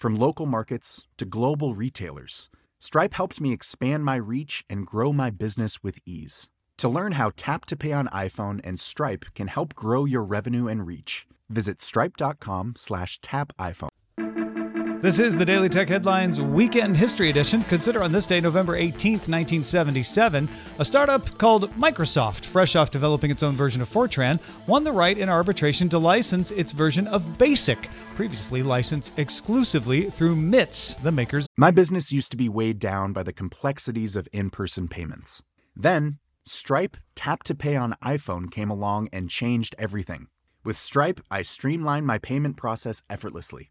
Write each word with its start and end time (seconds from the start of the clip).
From 0.00 0.16
local 0.16 0.46
markets 0.46 1.06
to 1.18 1.26
global 1.26 1.74
retailers, 1.74 2.48
Stripe 2.78 3.12
helped 3.12 3.38
me 3.38 3.52
expand 3.52 4.02
my 4.02 4.16
reach 4.16 4.64
and 4.70 4.86
grow 4.86 5.12
my 5.12 5.28
business 5.28 5.82
with 5.82 5.98
ease. 6.06 6.48
To 6.78 6.88
learn 6.88 7.12
how 7.12 7.32
Tap 7.36 7.66
to 7.66 7.76
Pay 7.76 7.92
on 7.92 8.06
iPhone 8.06 8.62
and 8.64 8.80
Stripe 8.80 9.26
can 9.34 9.48
help 9.48 9.74
grow 9.74 10.06
your 10.06 10.24
revenue 10.24 10.68
and 10.68 10.86
reach, 10.86 11.26
visit 11.50 11.82
stripe.com/tapiphone. 11.82 13.90
This 15.02 15.18
is 15.18 15.34
the 15.34 15.46
Daily 15.46 15.70
Tech 15.70 15.88
Headlines 15.88 16.42
Weekend 16.42 16.94
History 16.94 17.30
Edition. 17.30 17.64
Consider 17.64 18.02
on 18.02 18.12
this 18.12 18.26
day, 18.26 18.38
November 18.38 18.76
18th, 18.76 19.30
1977, 19.30 20.46
a 20.78 20.84
startup 20.84 21.38
called 21.38 21.70
Microsoft, 21.72 22.44
fresh 22.44 22.76
off 22.76 22.90
developing 22.90 23.30
its 23.30 23.42
own 23.42 23.54
version 23.54 23.80
of 23.80 23.88
Fortran, 23.88 24.38
won 24.66 24.84
the 24.84 24.92
right 24.92 25.16
in 25.16 25.30
arbitration 25.30 25.88
to 25.88 25.98
license 25.98 26.50
its 26.50 26.72
version 26.72 27.06
of 27.06 27.38
BASIC, 27.38 27.88
previously 28.14 28.62
licensed 28.62 29.18
exclusively 29.18 30.10
through 30.10 30.36
MITS, 30.36 30.96
the 30.96 31.10
makers. 31.10 31.46
My 31.56 31.70
business 31.70 32.12
used 32.12 32.30
to 32.32 32.36
be 32.36 32.50
weighed 32.50 32.78
down 32.78 33.14
by 33.14 33.22
the 33.22 33.32
complexities 33.32 34.16
of 34.16 34.28
in-person 34.34 34.88
payments. 34.88 35.42
Then, 35.74 36.18
Stripe 36.44 36.98
Tap 37.14 37.42
to 37.44 37.54
Pay 37.54 37.74
on 37.74 37.96
iPhone 38.04 38.50
came 38.50 38.68
along 38.68 39.08
and 39.14 39.30
changed 39.30 39.74
everything. 39.78 40.26
With 40.62 40.76
Stripe, 40.76 41.20
I 41.30 41.40
streamlined 41.40 42.06
my 42.06 42.18
payment 42.18 42.58
process 42.58 43.00
effortlessly. 43.08 43.70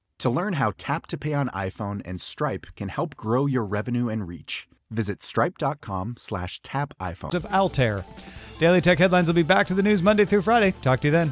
To 0.21 0.29
learn 0.29 0.53
how 0.53 0.71
Tap 0.77 1.07
to 1.07 1.17
Pay 1.17 1.33
on 1.33 1.49
iPhone 1.49 2.03
and 2.05 2.21
Stripe 2.21 2.67
can 2.75 2.89
help 2.89 3.15
grow 3.15 3.47
your 3.47 3.65
revenue 3.65 4.07
and 4.07 4.27
reach, 4.27 4.67
visit 4.91 5.23
stripe.com/tapiphone. 5.23 7.33
Of 7.33 7.47
Altair. 7.47 8.05
Daily 8.59 8.81
Tech 8.81 8.99
Headlines 8.99 9.29
will 9.29 9.33
be 9.33 9.41
back 9.41 9.65
to 9.65 9.73
the 9.73 9.81
news 9.81 10.03
Monday 10.03 10.25
through 10.25 10.43
Friday. 10.43 10.75
Talk 10.83 10.99
to 10.99 11.07
you 11.07 11.11
then. 11.11 11.31